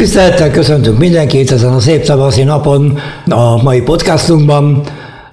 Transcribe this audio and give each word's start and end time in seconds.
Tisztelettel 0.00 0.50
köszöntünk 0.50 0.98
mindenkit 0.98 1.50
ezen 1.50 1.72
a 1.72 1.80
szép 1.80 2.04
tavaszi 2.04 2.42
napon 2.42 2.98
a 3.26 3.62
mai 3.62 3.80
podcastunkban. 3.80 4.82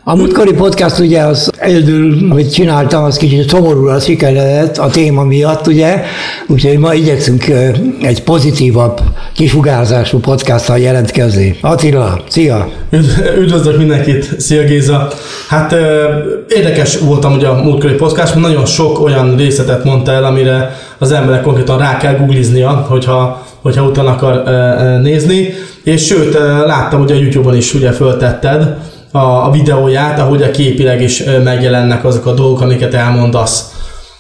A 0.04 0.16
múltkori 0.16 0.54
podcast 0.54 1.00
ugye 1.00 1.22
az 1.22 1.52
egyedül, 1.60 2.32
amit 2.32 2.54
csináltam, 2.54 3.04
az 3.04 3.18
kicsit 3.18 3.50
szomorúra 3.50 4.00
sikeredett 4.00 4.78
a 4.78 4.90
téma 4.90 5.24
miatt, 5.24 5.68
ugye, 5.68 6.04
úgyhogy 6.48 6.78
ma 6.78 6.94
igyekszünk 6.94 7.46
egy 8.02 8.24
pozitívabb, 8.24 9.02
kisugárzású 9.34 10.20
podcasttal 10.20 10.78
jelentkezni. 10.78 11.58
Attila, 11.62 12.22
szia! 12.30 12.70
Üdvözlök 13.40 13.78
mindenkit, 13.78 14.40
szia 14.40 14.64
Géza! 14.64 15.08
Hát 15.50 15.76
érdekes 16.48 17.00
voltam 17.00 17.34
ugye 17.34 17.48
a 17.48 17.64
múltkori 17.64 17.94
podcast, 17.94 18.36
mert 18.36 18.48
nagyon 18.48 18.66
sok 18.66 19.00
olyan 19.00 19.36
részletet 19.36 19.84
mondta 19.84 20.12
el, 20.12 20.24
amire 20.24 20.76
az 20.98 21.12
emberek 21.12 21.42
konkrétan 21.42 21.78
rá 21.78 21.98
kell 21.98 22.16
googliznia, 22.16 22.70
hogyha, 22.70 23.47
hogyha 23.62 23.84
utána 23.84 24.10
akar 24.10 24.44
nézni, 25.02 25.54
és 25.84 26.06
sőt, 26.06 26.34
láttam, 26.66 27.00
hogy 27.00 27.12
a 27.12 27.16
YouTube-on 27.16 27.56
is 27.56 27.74
ugye 27.74 27.92
föltetted, 27.92 28.78
a, 29.12 29.46
a 29.46 29.52
videóját, 29.52 30.20
ahogy 30.20 30.44
a 30.44 30.52
képileg 30.52 31.02
is 31.02 31.24
megjelennek 31.44 32.06
azok 32.06 32.26
a 32.26 32.34
dolgok, 32.34 32.62
amiket 32.62 32.94
elmondasz. 32.94 33.72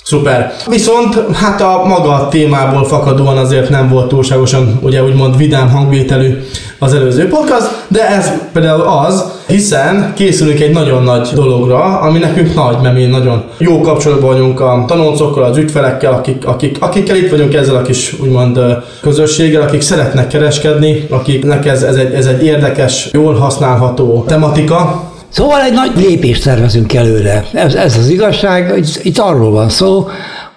Szuper. 0.03 0.53
Viszont 0.69 1.23
hát 1.33 1.61
a 1.61 1.81
maga 1.85 2.27
témából 2.27 2.85
fakadóan 2.85 3.37
azért 3.37 3.69
nem 3.69 3.89
volt 3.89 4.07
túlságosan, 4.07 4.79
ugye 4.81 5.03
úgymond 5.03 5.37
vidám 5.37 5.69
hangvételű 5.69 6.37
az 6.79 6.93
előző 6.93 7.27
podcast, 7.27 7.85
de 7.87 8.07
ez 8.07 8.31
például 8.53 8.81
az, 8.81 9.25
hiszen 9.47 10.13
készülünk 10.15 10.59
egy 10.59 10.71
nagyon 10.71 11.03
nagy 11.03 11.29
dologra, 11.33 11.99
ami 11.99 12.19
nekünk 12.19 12.55
nagy, 12.55 12.77
mert 12.81 12.95
mi 12.95 13.05
nagyon 13.05 13.43
jó 13.57 13.81
kapcsolatban 13.81 14.29
vagyunk 14.29 14.59
a 14.59 14.83
tanulcokkal, 14.87 15.43
az 15.43 15.57
ügyfelekkel, 15.57 16.13
akik, 16.13 16.45
akik, 16.45 16.77
akikkel 16.79 17.15
itt 17.15 17.29
vagyunk 17.29 17.53
ezzel 17.53 17.75
a 17.75 17.81
kis 17.81 18.19
úgymond 18.19 18.59
közösséggel, 19.01 19.61
akik 19.61 19.81
szeretnek 19.81 20.27
kereskedni, 20.27 21.07
akiknek 21.09 21.65
ez, 21.65 21.83
ez, 21.83 21.95
egy, 21.95 22.13
ez 22.13 22.25
egy 22.25 22.43
érdekes, 22.43 23.09
jól 23.11 23.33
használható 23.33 24.23
tematika, 24.27 25.05
Szóval 25.29 25.61
egy 25.61 25.73
nagy 25.73 25.91
lépést 25.95 26.43
tervezünk 26.43 26.93
előre. 26.93 27.45
Ez, 27.53 27.73
ez 27.73 27.97
az 27.97 28.09
igazság, 28.09 28.83
itt 29.03 29.17
arról 29.17 29.51
van 29.51 29.69
szó, 29.69 30.07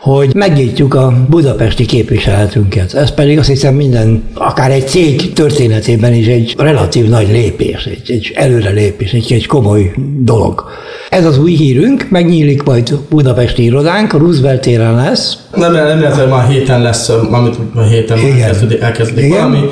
hogy 0.01 0.35
megnyitjuk 0.35 0.95
a 0.95 1.13
budapesti 1.29 1.87
képviseletünket. 1.87 2.95
Ez 2.95 3.15
pedig 3.15 3.39
azt 3.39 3.49
hiszem 3.49 3.75
minden, 3.75 4.23
akár 4.35 4.71
egy 4.71 4.89
cég 4.89 5.33
történetében 5.33 6.15
is 6.15 6.27
egy 6.27 6.55
relatív 6.59 7.09
nagy 7.09 7.29
lépés, 7.29 7.85
egy, 7.85 8.11
egy 8.11 8.33
előrelépés, 8.35 9.13
egy, 9.13 9.33
egy 9.33 9.47
komoly 9.47 9.93
dolog. 10.19 10.65
Ez 11.11 11.25
az 11.25 11.39
új 11.39 11.53
hírünk, 11.53 12.07
megnyílik 12.11 12.63
majd 12.63 12.95
budapesti 13.09 13.63
irodánk, 13.63 14.13
Roosevelt 14.13 14.61
téren 14.61 14.95
lesz. 14.95 15.39
Nem, 15.55 15.73
nem 15.73 16.01
lehet, 16.01 16.17
hogy 16.17 16.29
már 16.29 16.49
héten 16.49 16.83
lesz, 16.83 17.09
amit 17.09 17.57
héten 17.89 18.19
Igen. 18.19 18.41
elkezdődik, 18.41 18.81
elkezdődik 18.81 19.25
Igen. 19.25 19.37
valami 19.37 19.69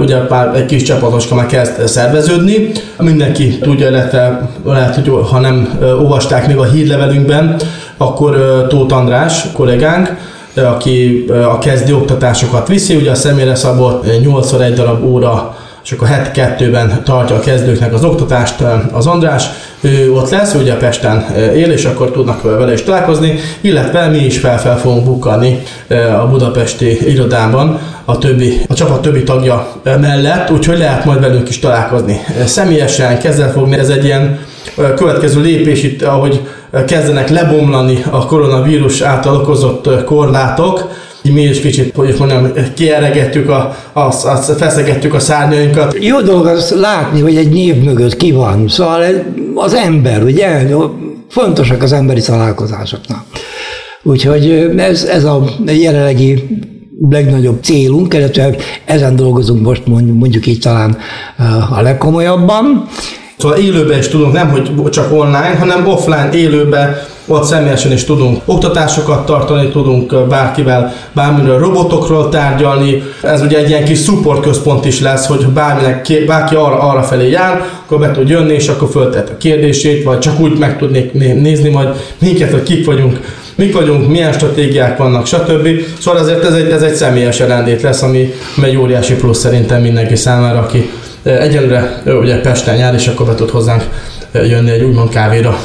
ugye 0.00 0.16
pár, 0.16 0.56
egy 0.56 0.66
kis 0.66 0.82
csapatoska 0.82 1.34
már 1.34 1.46
kezd 1.46 1.86
szerveződni. 1.86 2.70
Mindenki 2.98 3.58
tudja, 3.58 3.88
illetve 3.88 4.50
lehet, 4.64 4.94
hogy 4.94 5.10
ha 5.30 5.38
nem 5.38 5.78
olvasták 5.82 6.46
még 6.46 6.56
a 6.56 6.64
hírlevelünkben, 6.64 7.56
akkor 7.96 8.66
Tóth 8.68 8.94
András 8.94 9.46
kollégánk, 9.52 10.16
aki 10.54 11.26
a 11.28 11.58
kezdő 11.58 11.94
oktatásokat 11.94 12.68
viszi, 12.68 12.96
ugye 12.96 13.10
a 13.10 13.14
személyre 13.14 13.54
szabott 13.54 14.20
8 14.20 14.52
egy 14.52 14.74
darab 14.74 15.04
óra 15.04 15.56
és 15.84 15.92
akkor 15.92 16.08
het 16.08 16.30
kettőben 16.30 17.02
tartja 17.04 17.36
a 17.36 17.40
kezdőknek 17.40 17.94
az 17.94 18.04
oktatást 18.04 18.54
az 18.92 19.06
András, 19.06 19.44
ő 19.80 20.12
ott 20.12 20.30
lesz, 20.30 20.54
ugye 20.54 20.76
Pesten 20.76 21.24
él, 21.54 21.70
és 21.70 21.84
akkor 21.84 22.10
tudnak 22.10 22.42
vele 22.42 22.72
is 22.72 22.82
találkozni, 22.82 23.38
illetve 23.60 24.06
mi 24.06 24.18
is 24.18 24.38
fel-fel 24.38 24.78
fogunk 24.78 25.04
bukkani 25.04 25.62
a 26.20 26.26
budapesti 26.26 27.10
irodában 27.10 27.78
a, 28.04 28.18
többi, 28.18 28.60
a 28.68 28.74
csapat 28.74 29.02
többi 29.02 29.22
tagja 29.22 29.66
mellett, 29.82 30.50
úgyhogy 30.50 30.78
lehet 30.78 31.04
majd 31.04 31.20
velük 31.20 31.48
is 31.48 31.58
találkozni. 31.58 32.20
Személyesen 32.44 33.18
kezdel 33.18 33.52
fogni, 33.52 33.76
ez 33.76 33.88
egy 33.88 34.04
ilyen 34.04 34.38
következő 34.96 35.40
lépés 35.40 35.82
itt, 35.82 36.02
ahogy 36.02 36.40
kezdenek 36.86 37.28
lebomlani 37.28 38.04
a 38.10 38.26
koronavírus 38.26 39.00
által 39.00 39.36
okozott 39.36 40.04
korlátok, 40.04 40.88
mi 41.32 41.42
is 41.42 41.60
kicsit, 41.60 41.94
hogy 41.94 42.14
mondjam, 42.18 42.52
kieregetjük, 42.74 43.48
a, 43.48 43.76
a, 43.92 44.00
a, 44.00 44.36
feszegetjük 44.56 45.14
a 45.14 45.18
szárnyainkat. 45.18 45.96
Jó 46.00 46.20
dolog 46.20 46.46
az 46.46 46.74
látni, 46.80 47.20
hogy 47.20 47.36
egy 47.36 47.52
név 47.52 47.84
mögött 47.84 48.16
ki 48.16 48.32
van. 48.32 48.68
Szóval 48.68 49.02
az 49.54 49.74
ember, 49.74 50.22
ugye, 50.22 50.66
fontosak 51.28 51.82
az 51.82 51.92
emberi 51.92 52.20
találkozásoknak. 52.20 53.24
Úgyhogy 54.02 54.50
ez, 54.76 55.04
ez 55.04 55.24
a 55.24 55.44
jelenlegi 55.66 56.44
legnagyobb 57.08 57.62
célunk, 57.62 58.14
illetve 58.14 58.56
ezen 58.84 59.16
dolgozunk 59.16 59.62
most 59.62 59.86
mondjuk 59.86 60.46
így 60.46 60.58
talán 60.60 60.96
a 61.70 61.80
legkomolyabban. 61.80 62.88
Szóval 63.38 63.58
élőben 63.58 63.98
is 63.98 64.08
tudunk, 64.08 64.32
nem 64.32 64.50
hogy 64.50 64.90
csak 64.90 65.12
online, 65.12 65.56
hanem 65.58 65.86
offline, 65.86 66.28
élőben, 66.32 66.96
ott 67.26 67.44
személyesen 67.44 67.92
is 67.92 68.04
tudunk 68.04 68.42
oktatásokat 68.44 69.26
tartani, 69.26 69.68
tudunk 69.68 70.26
bárkivel, 70.28 70.94
bármiről 71.12 71.58
robotokról 71.58 72.28
tárgyalni. 72.28 73.02
Ez 73.22 73.42
ugye 73.42 73.58
egy 73.58 73.68
ilyen 73.68 73.84
kis 73.84 74.02
support 74.02 74.42
központ 74.42 74.84
is 74.84 75.00
lesz, 75.00 75.26
hogy 75.26 75.46
bárminek, 75.46 76.24
bárki 76.26 76.54
arra, 76.54 76.78
arra 76.78 77.02
felé 77.02 77.30
jár, 77.30 77.64
akkor 77.84 77.98
be 77.98 78.10
tud 78.10 78.28
jönni, 78.28 78.52
és 78.52 78.68
akkor 78.68 78.88
föltett 78.90 79.28
a 79.28 79.36
kérdését, 79.36 80.04
vagy 80.04 80.18
csak 80.18 80.40
úgy 80.40 80.58
meg 80.58 80.78
tudnék 80.78 81.12
nézni 81.12 81.68
majd 81.68 81.88
minket, 82.18 82.50
hogy 82.50 82.62
kik 82.62 82.86
vagyunk, 82.86 83.20
mik 83.54 83.74
vagyunk, 83.74 84.08
milyen 84.08 84.32
stratégiák 84.32 84.98
vannak, 84.98 85.26
stb. 85.26 85.68
Szóval 85.98 86.20
ezért 86.20 86.44
ez 86.44 86.54
egy, 86.54 86.70
ez 86.70 86.82
egy 86.82 86.94
személyes 86.94 87.38
rendét 87.38 87.82
lesz, 87.82 88.02
ami 88.02 88.32
egy 88.62 88.76
óriási 88.76 89.14
plusz 89.14 89.38
szerintem 89.38 89.82
mindenki 89.82 90.16
számára, 90.16 90.58
aki 90.58 90.90
Egyelőre 91.24 92.02
ugye 92.04 92.40
Pesten 92.40 92.76
jár, 92.76 92.94
és 92.94 93.06
akkor 93.06 93.26
be 93.26 93.34
tud 93.34 93.50
hozzánk 93.50 93.82
jönni 94.32 94.70
egy 94.70 94.82
úgymond 94.82 95.08
kávéra. 95.08 95.58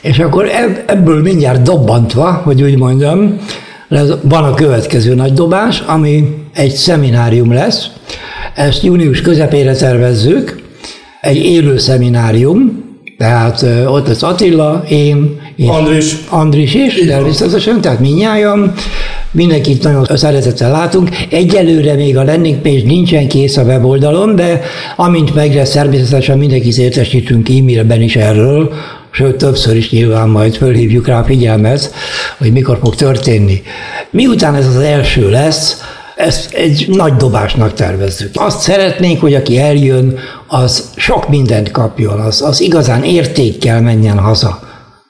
És 0.00 0.18
akkor 0.18 0.48
ebből 0.86 1.22
mindjárt 1.22 1.62
dobbantva, 1.62 2.40
hogy 2.44 2.62
úgy 2.62 2.78
mondjam, 2.78 3.38
van 4.22 4.44
a 4.44 4.54
következő 4.54 5.14
nagy 5.14 5.32
dobás, 5.32 5.82
ami 5.86 6.44
egy 6.54 6.70
szeminárium 6.70 7.52
lesz. 7.52 7.86
Ezt 8.54 8.82
június 8.82 9.20
közepére 9.20 9.74
tervezzük, 9.74 10.62
egy 11.20 11.36
élő 11.36 11.78
szeminárium, 11.78 12.84
tehát 13.18 13.66
ott 13.86 14.06
lesz 14.06 14.22
Attila, 14.22 14.84
én, 14.88 15.40
és 15.56 15.66
Andris, 15.68 16.16
Andris 16.28 16.74
is, 16.74 16.94
természetesen, 17.06 17.80
tehát 17.80 18.00
minnyáján. 18.00 18.72
Mindenkit 19.32 19.82
nagyon 19.82 20.06
szeretettel 20.16 20.70
látunk. 20.70 21.10
Egyelőre 21.30 21.94
még 21.94 22.16
a 22.16 22.24
landing 22.24 22.60
page 22.60 22.82
nincsen 22.84 23.28
kész 23.28 23.56
a 23.56 23.62
weboldalon, 23.62 24.34
de 24.34 24.60
amint 24.96 25.34
meg 25.34 25.54
lesz, 25.54 25.70
természetesen 25.70 26.38
mindenkit 26.38 26.76
értesítünk 26.76 27.48
e-mailben 27.48 28.02
is 28.02 28.16
erről, 28.16 28.72
sőt 29.10 29.36
többször 29.36 29.76
is 29.76 29.90
nyilván 29.90 30.28
majd 30.28 30.54
fölhívjuk 30.54 31.06
rá 31.06 31.22
figyelmet, 31.22 31.94
hogy 32.38 32.52
mikor 32.52 32.78
fog 32.82 32.94
történni. 32.94 33.62
Miután 34.10 34.54
ez 34.54 34.66
az 34.66 34.76
első 34.76 35.30
lesz, 35.30 35.80
ezt 36.16 36.52
egy 36.52 36.86
nagy 36.88 37.14
dobásnak 37.16 37.72
tervezzük. 37.72 38.30
Azt 38.34 38.60
szeretnénk, 38.60 39.20
hogy 39.20 39.34
aki 39.34 39.58
eljön, 39.58 40.18
az 40.46 40.90
sok 40.96 41.28
mindent 41.28 41.70
kapjon, 41.70 42.20
az, 42.20 42.42
az 42.42 42.60
igazán 42.60 43.04
értékkel 43.04 43.80
menjen 43.80 44.18
haza. 44.18 44.60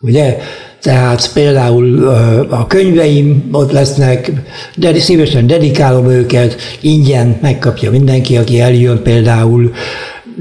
Ugye? 0.01 0.39
Tehát 0.83 1.33
például 1.33 2.09
a 2.51 2.67
könyveim 2.67 3.49
ott 3.53 3.73
lesznek, 3.73 4.33
de 4.77 5.01
szívesen 5.01 5.47
dedikálom 5.47 6.11
őket, 6.11 6.57
ingyen 6.81 7.39
megkapja 7.43 7.91
mindenki, 7.91 8.37
aki 8.37 8.61
eljön 8.61 9.03
például, 9.03 9.73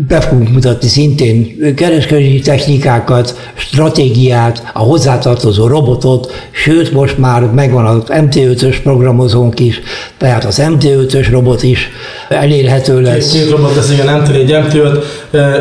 be 0.08 0.22
fogunk 0.22 0.52
mutatni 0.52 0.88
szintén 0.88 1.56
kereskedési 1.76 2.40
technikákat, 2.40 3.52
stratégiát, 3.56 4.72
a 4.74 4.80
hozzátartozó 4.80 5.68
robotot, 5.68 6.32
sőt 6.52 6.92
most 6.92 7.18
már 7.18 7.42
megvan 7.42 7.86
az 7.86 8.04
MT5-ös 8.08 8.78
programozónk 8.84 9.60
is, 9.60 9.82
tehát 10.18 10.46
az 10.46 10.62
MT5-ös 10.64 11.28
robot 11.32 11.64
is 11.64 11.90
elérhető 12.30 13.02
lesz. 13.02 13.32
Két, 13.32 13.42
két 13.42 13.52
robot 13.52 13.76
lesz, 13.76 13.92
igen, 13.92 14.24
MT4, 14.24 14.66
MT5, 14.66 15.04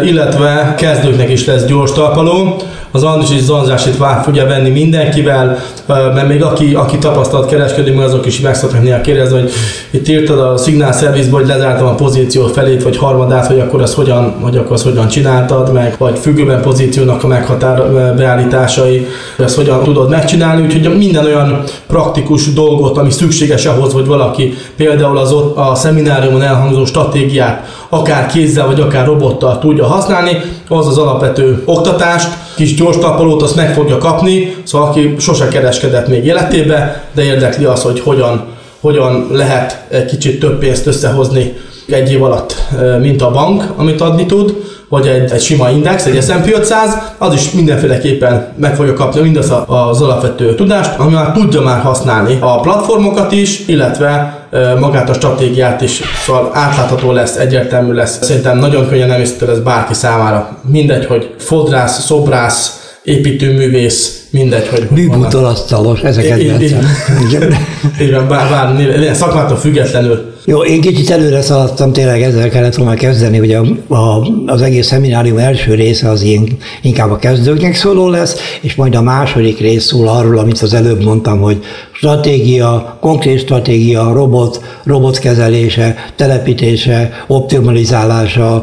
illetve 0.04 0.74
kezdőknek 0.78 1.30
is 1.30 1.46
lesz 1.46 1.64
gyors 1.64 1.92
talpaló, 1.92 2.62
az 2.92 3.02
Andris 3.02 3.30
és 3.30 3.42
Zanzásét 3.42 3.96
vár 3.96 4.22
fogja 4.22 4.46
venni 4.46 4.70
mindenkivel, 4.70 5.58
mert 5.86 6.28
még 6.28 6.42
aki, 6.42 6.74
aki 6.74 6.98
tapasztalt 6.98 7.48
kereskedni, 7.48 7.90
meg 7.90 8.04
azok 8.04 8.26
is 8.26 8.40
meg 8.40 8.54
szoktak 8.54 8.82
néha 8.82 9.00
kérdezni, 9.00 9.40
hogy 9.40 9.52
itt 9.90 10.08
írtad 10.08 10.38
a 10.38 10.56
szignál 10.56 10.92
szervizbe, 10.92 11.36
hogy 11.36 11.46
lezártam 11.46 11.86
a 11.86 11.94
pozíció 11.94 12.46
felét 12.46 12.82
vagy 12.82 12.96
harmadát, 12.96 13.46
hogy 13.46 13.60
akkor 13.60 13.82
azt 13.82 13.94
hogyan, 13.94 14.34
hogy 14.40 14.56
akkor 14.56 14.72
azt 14.72 14.84
hogyan 14.84 15.08
csináltad 15.08 15.72
meg, 15.72 15.94
vagy 15.98 16.18
függőben 16.18 16.60
pozíciónak 16.60 17.24
a 17.24 17.26
meghatár 17.26 17.82
beállításai, 18.16 19.06
hogy 19.36 19.44
azt 19.44 19.56
hogyan 19.56 19.82
tudod 19.82 20.08
megcsinálni, 20.08 20.62
úgyhogy 20.62 20.96
minden 20.96 21.24
olyan 21.24 21.62
praktikus 21.86 22.52
dolgot, 22.52 22.98
ami 22.98 23.10
szükséges 23.10 23.66
ahhoz, 23.66 23.92
hogy 23.92 24.06
valaki 24.06 24.54
például 24.76 25.18
az 25.18 25.32
ott 25.32 25.56
a 25.56 25.74
szemináriumon 25.74 26.42
elhangzó 26.42 26.84
stratégiát 26.84 27.68
akár 27.88 28.26
kézzel 28.26 28.66
vagy 28.66 28.80
akár 28.80 29.06
robottal 29.06 29.58
tudja 29.58 29.86
használni, 29.86 30.40
az 30.78 30.86
az 30.86 30.98
alapvető 30.98 31.62
oktatást, 31.64 32.28
kis 32.56 32.74
gyors 32.74 32.96
tapolót 32.98 33.42
azt 33.42 33.56
meg 33.56 33.74
fogja 33.74 33.98
kapni, 33.98 34.56
szóval 34.62 34.88
aki 34.88 35.14
sose 35.18 35.48
kereskedett 35.48 36.08
még 36.08 36.24
életébe, 36.24 37.04
de 37.14 37.22
érdekli 37.22 37.64
az, 37.64 37.82
hogy 37.82 38.00
hogyan, 38.00 38.44
hogyan 38.80 39.26
lehet 39.30 39.84
egy 39.88 40.04
kicsit 40.04 40.40
több 40.40 40.58
pénzt 40.58 40.86
összehozni 40.86 41.56
egy 41.86 42.12
év 42.12 42.22
alatt, 42.22 42.54
mint 43.00 43.22
a 43.22 43.30
bank, 43.30 43.64
amit 43.76 44.00
adni 44.00 44.26
tud, 44.26 44.56
vagy 44.90 45.06
egy, 45.06 45.30
egy 45.30 45.40
sima 45.40 45.70
index, 45.70 46.06
egy 46.06 46.22
S&P 46.22 46.56
500, 46.56 46.98
az 47.18 47.34
is 47.34 47.50
mindenféleképpen 47.50 48.48
meg 48.56 48.74
fogja 48.74 48.92
kapni 48.92 49.20
mindaz 49.20 49.52
az 49.66 50.02
alapvető 50.02 50.54
tudást, 50.54 50.98
ami 50.98 51.12
már 51.12 51.32
tudja 51.32 51.60
már 51.60 51.80
használni 51.80 52.38
a 52.40 52.60
platformokat 52.60 53.32
is, 53.32 53.66
illetve 53.66 54.38
magát 54.80 55.08
a 55.08 55.14
stratégiát 55.14 55.80
is, 55.80 56.00
szóval 56.24 56.50
átlátható 56.52 57.12
lesz, 57.12 57.36
egyértelmű 57.36 57.92
lesz. 57.92 58.18
Szerintem 58.22 58.58
nagyon 58.58 58.88
könnyen 58.88 59.10
emésztő 59.10 59.46
lesz 59.46 59.58
bárki 59.58 59.94
számára. 59.94 60.58
Mindegy, 60.70 61.06
hogy 61.06 61.34
fodrász, 61.38 62.04
szobrász, 62.04 62.92
építőművész, 63.02 64.19
mindegy, 64.30 64.68
hogy... 64.68 64.88
Bűbútolasztalos, 64.90 66.00
ezeket 66.00 66.38
Igen, 66.40 67.54
igen, 67.98 68.28
bár, 68.28 68.50
bár 68.50 69.14
szakmától 69.14 69.56
függetlenül. 69.56 70.34
Jó, 70.44 70.62
én 70.62 70.80
kicsit 70.80 71.10
előre 71.10 71.42
szaladtam, 71.42 71.92
tényleg 71.92 72.22
ezzel 72.22 72.48
kellett 72.48 72.74
volna 72.74 72.94
kezdeni, 72.94 73.38
hogy 73.38 73.52
a, 73.52 73.64
a, 73.94 74.26
az 74.46 74.62
egész 74.62 74.86
szeminárium 74.86 75.38
első 75.38 75.74
része 75.74 76.08
az 76.08 76.22
ilyen, 76.22 76.48
inkább 76.82 77.10
a 77.10 77.16
kezdőknek 77.16 77.74
szóló 77.74 78.08
lesz, 78.08 78.58
és 78.60 78.74
majd 78.74 78.94
a 78.94 79.02
második 79.02 79.58
rész 79.58 79.84
szól 79.84 80.08
arról, 80.08 80.38
amit 80.38 80.58
az 80.58 80.74
előbb 80.74 81.02
mondtam, 81.02 81.40
hogy 81.40 81.62
stratégia, 81.92 82.98
konkrét 83.00 83.38
stratégia, 83.38 84.12
robot, 84.12 84.62
robotkezelése, 84.84 85.94
telepítése, 86.16 87.24
optimalizálása, 87.26 88.62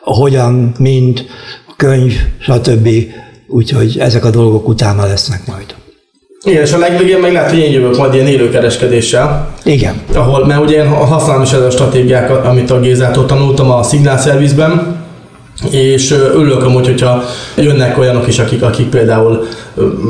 hogyan, 0.00 0.72
mint 0.78 1.24
könyv, 1.76 2.12
stb 2.38 2.88
úgyhogy 3.50 3.96
ezek 3.98 4.24
a 4.24 4.30
dolgok 4.30 4.68
utána 4.68 5.06
lesznek 5.06 5.46
majd. 5.46 5.74
Igen, 6.44 6.62
és 6.62 6.72
a 6.72 6.78
legvégén 6.78 7.18
meg 7.18 7.32
lehet, 7.32 7.50
hogy 7.50 7.58
én 7.58 7.72
jövök 7.72 7.96
majd 7.96 8.14
ilyen 8.14 8.26
élőkereskedéssel. 8.26 9.54
Igen. 9.64 9.94
Ahol, 10.14 10.46
mert 10.46 10.60
ugye 10.60 10.76
én 10.76 10.88
használom 10.88 11.42
is 11.42 11.52
ez 11.52 11.60
a 11.60 11.70
stratégiákat, 11.70 12.44
amit 12.46 12.70
a 12.70 12.80
Gézától 12.80 13.26
tanultam 13.26 13.70
a 13.70 13.82
Signal 13.82 14.18
Service-ben, 14.18 14.99
és 15.68 16.10
örülök 16.10 16.64
amúgy, 16.64 16.86
hogyha 16.86 17.24
jönnek 17.56 17.98
olyanok 17.98 18.26
is, 18.26 18.38
akik, 18.38 18.62
akik 18.62 18.88
például 18.88 19.46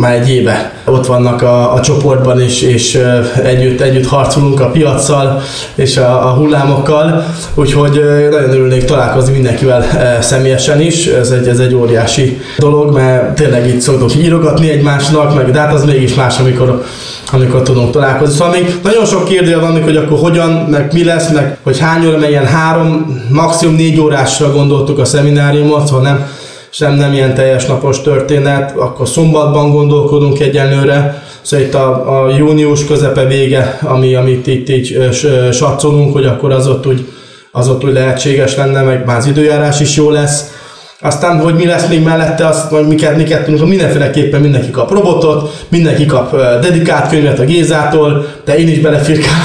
már 0.01 0.15
egy 0.15 0.31
éve 0.31 0.73
ott 0.87 1.07
vannak 1.07 1.43
a, 1.43 1.75
a 1.75 1.81
csoportban, 1.81 2.41
és, 2.41 2.63
és 2.63 3.03
együtt, 3.43 3.81
együtt 3.81 4.07
harcolunk 4.07 4.61
a 4.61 4.71
piaccal 4.71 5.43
és 5.75 5.97
a, 5.97 6.27
a 6.27 6.31
hullámokkal, 6.31 7.25
úgyhogy 7.55 8.05
nagyon 8.31 8.51
örülnék 8.51 8.85
találkozni 8.85 9.33
mindenkivel 9.33 9.85
személyesen 10.21 10.81
is, 10.81 11.07
ez 11.07 11.31
egy, 11.31 11.49
ez 11.49 11.59
egy 11.59 11.75
óriási 11.75 12.41
dolog, 12.59 12.95
mert 12.95 13.35
tényleg 13.35 13.69
itt 13.69 13.81
szoktuk 13.81 14.15
írogatni 14.15 14.71
egymásnak, 14.71 15.35
meg 15.35 15.51
de 15.51 15.59
hát 15.59 15.75
az 15.75 15.85
mégis 15.85 16.15
más, 16.15 16.39
amikor 16.39 16.85
amikor 17.33 17.63
tudunk 17.63 17.91
találkozni. 17.91 18.35
Szóval 18.35 18.53
még 18.53 18.75
nagyon 18.83 19.05
sok 19.05 19.25
kérdél 19.25 19.61
van, 19.61 19.83
hogy 19.83 19.97
akkor 19.97 20.19
hogyan, 20.19 20.51
meg 20.51 20.93
mi 20.93 21.05
lesz, 21.05 21.31
meg 21.33 21.59
hogy 21.63 21.79
hány 21.79 22.07
óra, 22.07 22.19
meg 22.19 22.31
ilyen 22.31 22.47
három, 22.47 23.23
maximum 23.31 23.75
négy 23.75 24.01
órásra 24.01 24.53
gondoltuk 24.53 24.99
a 24.99 25.05
szemináriumot, 25.05 25.91
ha 25.91 26.01
nem, 26.01 26.27
sem 26.71 26.95
nem 26.95 27.13
ilyen 27.13 27.35
teljes 27.35 27.67
napos 27.67 28.01
történet, 28.01 28.77
akkor 28.77 29.09
szombatban 29.09 29.71
gondolkodunk 29.71 30.41
egyenlőre, 30.41 31.23
szóval 31.43 31.67
itt 31.67 31.75
a, 31.75 32.23
a 32.25 32.37
június 32.37 32.85
közepe 32.85 33.25
vége, 33.25 33.79
ami, 33.83 34.15
amit 34.15 34.47
itt 34.47 34.69
így 34.69 35.09
satszolunk, 35.53 36.13
hogy 36.13 36.25
akkor 36.25 36.53
az 36.53 36.67
ott 36.67 36.87
úgy, 36.87 37.07
az 37.53 37.69
ott 37.69 37.85
úgy 37.85 37.93
lehetséges 37.93 38.57
lenne, 38.57 38.83
meg 38.83 39.05
már 39.05 39.17
az 39.17 39.27
időjárás 39.27 39.81
is 39.81 39.97
jó 39.97 40.11
lesz 40.11 40.60
aztán, 41.01 41.41
hogy 41.41 41.55
mi 41.55 41.67
lesz 41.67 41.87
még 41.89 42.03
mellette, 42.03 42.47
azt 42.47 42.71
majd 42.71 42.89
miket, 42.89 43.17
miket 43.17 43.45
tudunk, 43.45 43.69
mindenféleképpen 43.69 44.41
mindenki 44.41 44.71
kap 44.71 44.91
robotot, 44.91 45.67
mindenki 45.69 46.07
kap 46.07 46.37
dedikált 46.37 47.09
könyvet 47.09 47.39
a 47.39 47.45
Gézától, 47.45 48.27
de 48.45 48.59
én 48.59 48.69
is 48.69 48.79
belefirkálom. 48.79 49.45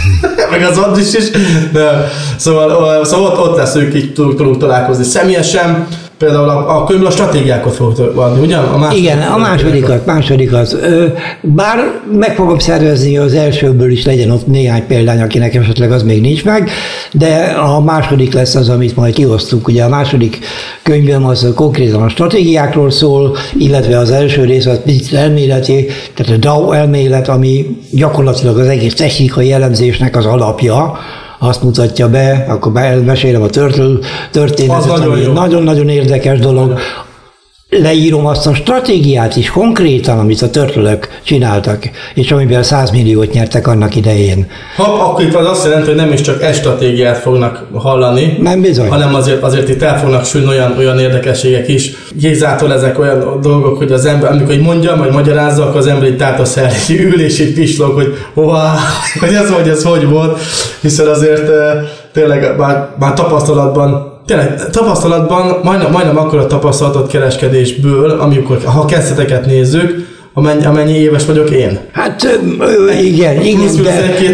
meg 0.50 0.62
az 0.62 0.78
ott 0.78 0.98
is 0.98 1.14
is. 1.14 1.30
De, 1.72 2.10
szóval, 2.36 3.04
szóval 3.04 3.30
ott, 3.30 3.38
ott 3.38 3.56
lesz, 3.56 3.74
ők 3.74 3.94
így 3.94 4.12
tudunk 4.12 4.58
találkozni 4.58 5.04
személyesen. 5.04 5.86
Például 6.18 6.48
a, 6.48 6.76
a 6.76 6.84
könyvből 6.84 7.08
a 7.08 7.10
stratégiákat 7.10 7.74
fogok 7.74 8.16
adni, 8.16 8.40
ugye? 8.40 8.56
A 8.56 8.78
második 8.78 9.02
Igen, 9.02 9.22
a 9.22 9.36
másodikat, 9.36 10.06
másodikat. 10.06 10.76
Bár 11.40 12.00
meg 12.12 12.34
fogom 12.34 12.58
szervezni, 12.58 13.18
az 13.18 13.34
elsőből 13.34 13.90
is 13.90 14.04
legyen 14.04 14.30
ott 14.30 14.46
néhány 14.46 14.86
példány, 14.86 15.20
akinek 15.20 15.54
esetleg 15.54 15.92
az 15.92 16.02
még 16.02 16.20
nincs 16.20 16.44
meg, 16.44 16.70
de 17.12 17.36
a 17.44 17.80
második 17.80 18.32
lesz 18.32 18.54
az, 18.54 18.68
amit 18.68 18.96
majd 18.96 19.14
kiosztunk. 19.14 19.68
Ugye 19.68 19.84
a 19.84 19.88
második 19.88 20.38
könyvem 20.82 21.24
az 21.24 21.52
konkrétan 21.54 22.02
a 22.02 22.08
stratégiákról 22.08 22.90
szól, 22.90 23.36
illetve 23.58 23.98
az 23.98 24.10
első 24.10 24.44
rész 24.44 24.66
az 24.66 24.80
elméleti, 25.12 25.86
tehát 26.14 26.32
a 26.32 26.36
DAO 26.36 26.72
elmélet, 26.72 27.28
ami 27.28 27.76
gyakorlatilag 27.90 28.58
az 28.58 28.66
egész 28.66 28.94
technikai 28.94 29.52
elemzésnek 29.52 30.16
az 30.16 30.26
alapja, 30.26 30.98
azt 31.46 31.62
mutatja 31.62 32.08
be, 32.08 32.44
akkor 32.48 32.72
mesélem 33.04 33.42
a 33.42 33.48
történetet, 34.30 35.00
ami 35.00 35.22
nagyon-nagyon 35.32 35.88
érdekes 35.88 36.38
dolog 36.38 36.78
leírom 37.70 38.26
azt 38.26 38.46
a 38.46 38.54
stratégiát 38.54 39.36
is 39.36 39.50
konkrétan, 39.50 40.18
amit 40.18 40.42
a 40.42 40.50
törtölök 40.50 41.08
csináltak, 41.24 41.90
és 42.14 42.30
amiben 42.30 42.62
100 42.62 42.90
milliót 42.90 43.32
nyertek 43.32 43.66
annak 43.66 43.96
idején. 43.96 44.46
Ha, 44.76 44.82
akkor 44.82 45.24
itt 45.24 45.34
az 45.34 45.46
azt 45.46 45.64
jelenti, 45.64 45.86
hogy 45.86 45.96
nem 45.96 46.12
is 46.12 46.20
csak 46.20 46.42
egy 46.42 46.54
stratégiát 46.54 47.18
fognak 47.18 47.66
hallani, 47.72 48.36
nem 48.40 48.60
bizony. 48.60 48.88
hanem 48.88 49.14
azért, 49.14 49.42
azért 49.42 49.68
itt 49.68 49.82
el 49.82 49.98
fognak 49.98 50.24
sülni 50.24 50.46
olyan, 50.46 50.74
olyan 50.78 50.98
érdekességek 50.98 51.68
is. 51.68 51.92
Gézától 52.10 52.72
ezek 52.72 52.98
olyan 52.98 53.40
dolgok, 53.40 53.78
hogy 53.78 53.92
az 53.92 54.04
ember, 54.04 54.30
amikor 54.30 54.54
így 54.54 54.62
mondja, 54.62 54.96
vagy 54.96 55.10
magyarázza, 55.10 55.62
akkor 55.62 55.76
az 55.76 55.86
ember 55.86 56.08
itt 56.08 56.18
tátoszer, 56.18 56.72
ül 56.88 57.20
és 57.20 57.40
így 57.40 57.54
pislog, 57.54 57.94
hogy 57.94 58.14
hová, 58.34 58.74
hogy 59.20 59.34
ez 59.34 59.50
hogy 59.50 59.68
ez 59.68 59.84
hogy 59.84 60.08
volt, 60.08 60.40
hiszen 60.80 61.06
azért 61.06 61.48
eh, 61.48 61.88
tényleg 62.12 62.56
már, 62.56 62.88
már 62.98 63.14
tapasztalatban 63.14 64.14
tényleg 64.26 64.70
tapasztalatban 64.70 65.60
majdnem, 65.62 65.90
majdnem 65.90 66.18
akkor 66.18 66.38
a 66.38 66.46
tapasztalatot 66.46 67.08
kereskedésből, 67.08 68.10
amikor 68.10 68.62
ha 68.64 68.84
kezdeteket 68.84 69.46
nézzük, 69.46 70.14
amennyi, 70.38 70.64
amennyi 70.64 70.92
éves 70.92 71.24
vagyok 71.24 71.50
én. 71.50 71.78
Hát 71.92 72.38
igen, 73.02 73.40
igen 73.40 73.82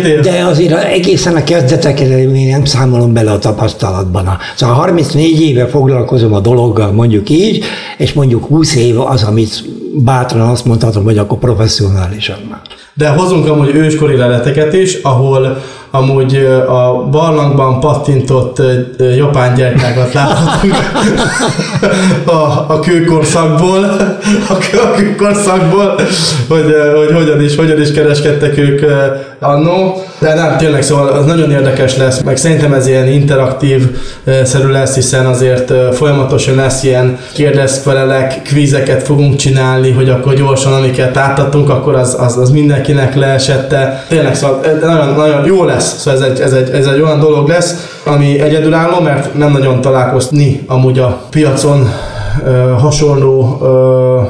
de, 0.02 0.20
de 0.20 0.44
azért 0.44 0.84
egészen 0.84 1.36
a 1.36 1.44
kezdeteket 1.44 2.08
én 2.08 2.48
nem 2.50 2.64
számolom 2.64 3.12
bele 3.12 3.30
a 3.30 3.38
tapasztalatban. 3.38 4.28
Szóval 4.56 4.74
34 4.74 5.40
éve 5.40 5.66
foglalkozom 5.66 6.34
a 6.34 6.40
dologgal, 6.40 6.92
mondjuk 6.92 7.30
így, 7.30 7.64
és 7.98 8.12
mondjuk 8.12 8.44
20 8.44 8.76
év 8.76 9.00
az, 9.00 9.22
amit 9.22 9.64
bátran 10.04 10.48
azt 10.48 10.64
mondhatom, 10.64 11.04
hogy 11.04 11.18
akkor 11.18 11.38
professzionálisan 11.38 12.36
már. 12.50 12.60
De 12.94 13.08
hozunk 13.08 13.48
amúgy 13.48 13.74
őskori 13.74 14.16
leleteket 14.16 14.72
is, 14.72 14.94
ahol 14.94 15.62
amúgy 15.94 16.36
a 16.68 17.08
barlangban 17.10 17.80
pattintott 17.80 18.62
japán 19.16 19.54
gyertyákat 19.54 20.12
láthatunk 20.12 20.74
a, 22.24 22.64
a 22.72 22.80
kőkorszakból, 22.80 23.84
a, 24.48 24.52
a 24.76 24.90
kőkorszakból, 24.96 25.94
hogy, 26.48 26.74
hogy 26.96 27.12
hogyan 27.14 27.42
is, 27.42 27.56
hogyan 27.56 27.80
is 27.80 27.92
kereskedtek 27.92 28.58
ők 28.58 28.80
annó. 29.40 30.02
De 30.18 30.34
nem, 30.34 30.56
tényleg, 30.56 30.82
szóval 30.82 31.08
az 31.08 31.24
nagyon 31.24 31.50
érdekes 31.50 31.96
lesz, 31.96 32.20
meg 32.22 32.36
szerintem 32.36 32.72
ez 32.72 32.86
ilyen 32.86 33.08
interaktív 33.08 33.82
szerű 34.44 34.68
lesz, 34.68 34.94
hiszen 34.94 35.26
azért 35.26 35.72
folyamatosan 35.94 36.54
lesz 36.54 36.82
ilyen 36.82 37.18
kérdezfelelek, 37.32 38.42
kvízeket 38.42 39.02
fogunk 39.02 39.36
csinálni, 39.36 39.90
hogy 39.90 40.08
akkor 40.08 40.34
gyorsan, 40.34 40.72
amiket 40.72 41.16
átadtunk, 41.16 41.70
akkor 41.70 41.94
az, 41.94 42.16
az, 42.18 42.36
az 42.36 42.50
mindenkinek 42.50 43.14
leesette. 43.14 44.04
Tényleg, 44.08 44.34
szóval 44.34 44.60
nagyon, 44.80 45.14
nagyon 45.14 45.44
jó 45.44 45.64
lesz 45.64 45.81
lesz. 45.82 46.00
Szóval 46.00 46.22
ez 46.22 46.30
egy, 46.30 46.40
ez, 46.40 46.52
egy, 46.52 46.70
ez 46.70 46.86
egy 46.86 47.00
olyan 47.00 47.20
dolog 47.20 47.48
lesz, 47.48 48.00
ami 48.04 48.40
egyedülálló, 48.40 49.00
mert 49.00 49.34
nem 49.34 49.52
nagyon 49.52 49.80
találkozni 49.80 50.62
amúgy 50.66 50.98
a 50.98 51.22
piacon 51.30 51.88
ö, 52.44 52.74
hasonló 52.78 53.58
ö, 53.62 54.20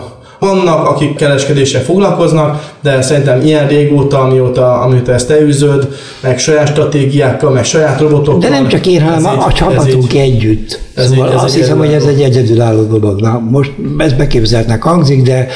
vannak, 0.47 0.87
akik 0.87 1.17
kereskedéssel 1.17 1.83
foglalkoznak, 1.83 2.73
de 2.83 3.03
szerintem 3.03 3.41
ilyen 3.41 3.69
régóta, 3.69 4.21
amióta, 4.21 4.81
amióta 4.81 5.13
ezt 5.13 5.29
te 5.29 5.41
üzöd, 5.41 5.89
meg 6.21 6.39
saját 6.39 6.69
stratégiákkal, 6.69 7.51
meg 7.51 7.65
saját 7.65 8.01
robotokkal. 8.01 8.41
De 8.41 8.49
nem 8.49 8.69
csak 8.69 8.87
én, 8.87 9.03
hanem 9.03 9.27
a, 9.27 9.47
a 9.47 9.53
csapatunk 9.53 10.15
együtt. 10.15 10.81
Ez 10.95 11.09
szóval 11.09 11.27
így, 11.27 11.35
ez 11.35 11.43
azt 11.43 11.55
hiszem, 11.55 11.79
hogy 11.79 11.93
ez 11.93 12.05
egy 12.05 12.23
egyedülálló 12.23 12.83
dolog. 12.83 13.21
Na, 13.21 13.43
most 13.51 13.73
ez 13.99 14.13
beképzeltnek 14.13 14.83
hangzik, 14.83 15.23
de 15.23 15.47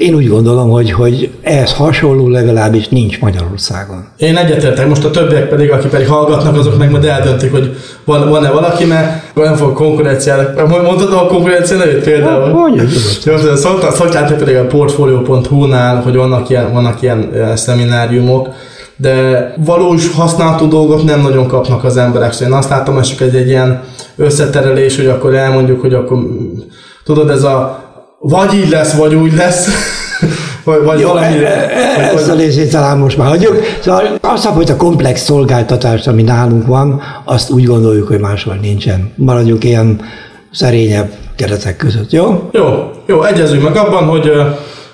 én 0.00 0.14
úgy 0.14 0.28
gondolom, 0.28 0.70
hogy, 0.70 0.92
hogy 0.92 1.30
ehhez 1.42 1.72
hasonló 1.72 2.28
legalábbis 2.28 2.88
nincs 2.88 3.20
Magyarországon. 3.20 4.06
Én 4.16 4.36
egyetértek, 4.36 4.88
most 4.88 5.04
a 5.04 5.10
többiek 5.10 5.48
pedig, 5.48 5.70
akik 5.70 5.90
pedig 5.90 6.08
hallgatnak, 6.08 6.56
azok 6.56 6.78
meg 6.78 6.90
majd 6.90 7.04
eldöntik, 7.04 7.50
hogy 7.50 7.76
van, 8.04 8.28
van-e 8.28 8.50
valaki, 8.50 8.84
mert 8.84 9.34
nem 9.34 9.54
fog 9.54 9.72
konkurenciának. 9.72 10.68
Mondtad 10.68 11.12
a 11.12 11.26
konkurencia 11.26 11.76
nevét 11.76 12.02
például? 12.02 12.48
Mondjuk. 12.48 12.88
Szokták 13.94 14.36
pedig 14.36 14.56
a 14.56 14.66
portfolio.hu-nál, 14.66 16.02
hogy 16.02 16.16
vannak 16.16 16.50
ilyen, 16.50 16.72
vannak 16.72 17.02
ilyen 17.02 17.32
szemináriumok, 17.54 18.48
de 18.96 19.54
valós 19.64 20.12
használatú 20.12 20.68
dolgot 20.68 21.04
nem 21.04 21.20
nagyon 21.20 21.46
kapnak 21.46 21.84
az 21.84 21.96
emberek. 21.96 22.32
Szóval 22.32 22.48
én 22.48 22.58
azt 22.58 22.70
látom, 22.70 22.94
hogy 22.94 23.16
egy, 23.18 23.34
egy 23.34 23.48
ilyen 23.48 23.82
összeterelés, 24.16 24.96
hogy 24.96 25.06
akkor 25.06 25.34
elmondjuk, 25.34 25.80
hogy 25.80 25.94
akkor 25.94 26.18
tudod, 27.04 27.30
ez 27.30 27.42
a 27.42 27.79
vagy 28.22 28.54
így 28.54 28.68
lesz, 28.68 28.94
vagy 28.94 29.14
úgy 29.14 29.34
lesz, 29.34 29.68
vagy, 30.64 30.82
vagy 30.82 31.00
Jó, 31.00 31.16
ezt 31.16 32.28
a 32.28 32.34
részét 32.34 32.70
talán 32.70 32.98
most 32.98 33.16
már 33.16 33.28
hagyjuk. 33.28 33.60
Szóval 33.80 34.18
azt 34.20 34.46
a 34.46 34.76
komplex 34.76 35.22
szolgáltatást, 35.22 36.06
ami 36.06 36.22
nálunk 36.22 36.66
van, 36.66 37.00
azt 37.24 37.50
úgy 37.50 37.64
gondoljuk, 37.64 38.08
hogy 38.08 38.18
máshol 38.20 38.58
nincsen. 38.62 39.12
Maradjunk 39.16 39.64
ilyen 39.64 40.00
szerényebb 40.52 41.12
keretek 41.36 41.76
között, 41.76 42.10
jó? 42.10 42.48
Jó, 42.52 42.90
jó, 43.06 43.22
egyezünk 43.22 43.62
meg 43.62 43.76
abban, 43.76 44.04
hogy 44.04 44.32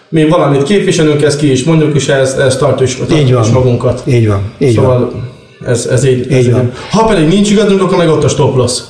mi 0.09 0.28
valamit 0.28 0.62
képviselünk, 0.62 1.23
ezt 1.23 1.38
ki 1.38 1.50
is 1.50 1.64
mondjuk, 1.64 1.95
és 1.95 2.09
ezt, 2.09 2.38
ezt 2.38 2.59
tartjuk, 2.59 2.90
tartjuk 2.99 3.18
Így 3.21 3.33
van. 3.33 3.42
is 3.42 3.49
magunkat. 3.49 4.02
Így 4.04 4.28
van, 4.28 4.40
így 4.59 4.75
szóval 4.75 4.99
van. 4.99 5.30
Ez, 5.71 5.87
ez 5.87 6.04
így, 6.04 6.18
Így 6.30 6.33
ez 6.33 6.50
van. 6.50 6.62
így. 6.64 6.71
Ha 6.90 7.04
pedig 7.04 7.28
nincs 7.28 7.50
igazunk, 7.50 7.83
akkor 7.83 7.97
meg 7.97 8.09
ott 8.09 8.25
a 8.25 8.28
stop 8.28 8.56
loss. 8.56 8.80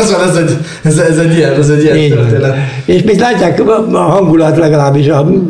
Szóval 0.00 0.28
ez 0.30 0.36
egy, 0.36 0.56
ez, 0.82 0.98
ez 0.98 1.18
egy 1.18 1.36
ilyen, 1.36 1.52
ez 1.52 1.68
egy 1.68 1.82
ilyen 1.82 2.08
van. 2.08 2.28
történet. 2.28 2.56
És 2.84 3.02
mint 3.02 3.20
látják, 3.20 3.68
a 3.92 3.98
hangulat 3.98 4.56
legalábbis, 4.56 5.06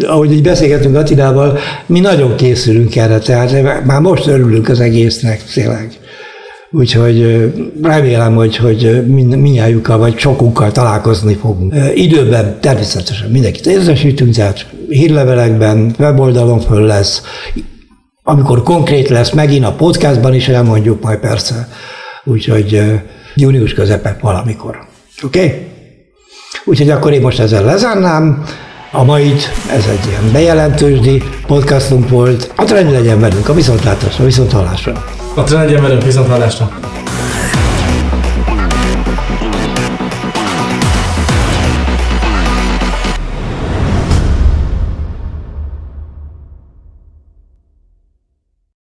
ahogy 0.06 0.32
így 0.32 0.42
beszélgetünk 0.42 0.96
Attilával, 0.96 1.58
mi 1.86 2.00
nagyon 2.00 2.36
készülünk 2.36 2.96
erre, 2.96 3.18
tehát 3.18 3.84
már 3.84 4.00
most 4.00 4.26
örülünk 4.26 4.68
az 4.68 4.80
egésznek, 4.80 5.44
tényleg. 5.54 5.90
Úgyhogy 6.74 7.50
remélem, 7.82 8.34
hogy, 8.34 8.56
hogy 8.56 9.06
mindnyájukkal 9.06 9.98
vagy 9.98 10.18
sokunkkal 10.18 10.72
találkozni 10.72 11.34
fogunk. 11.34 11.74
Időben 11.94 12.56
természetesen 12.60 13.30
mindenkit 13.30 13.66
értesítünk, 13.66 14.34
tehát 14.34 14.66
hírlevelekben, 14.88 15.94
weboldalon 15.98 16.60
föl 16.60 16.86
lesz, 16.86 17.22
amikor 18.22 18.62
konkrét 18.62 19.08
lesz, 19.08 19.30
megint 19.30 19.64
a 19.64 19.72
podcastban 19.72 20.34
is 20.34 20.48
elmondjuk 20.48 21.02
majd 21.02 21.18
persze. 21.18 21.68
Úgyhogy 22.24 22.82
június 23.34 23.74
közepe 23.74 24.16
valamikor. 24.20 24.86
Oké? 25.22 25.44
Okay? 25.44 25.66
Úgyhogy 26.64 26.90
akkor 26.90 27.12
én 27.12 27.20
most 27.20 27.38
ezzel 27.38 27.64
lezárnám. 27.64 28.44
A 28.90 29.04
mait, 29.04 29.50
ez 29.70 29.86
egy 29.86 30.06
ilyen 30.08 30.32
bejelentősdi 30.32 31.22
podcastunk 31.46 32.08
volt. 32.08 32.52
A 32.56 32.64
trend 32.64 32.90
legyen 32.90 33.20
velünk, 33.20 33.48
a 33.48 33.52
viszontlátásra, 33.52 34.24
viszonthallásra. 34.24 35.04
A 35.34 35.42
trendjen 35.42 35.82
velünk 35.82 36.02
viszont 36.02 36.28
hallásra. 36.28 36.70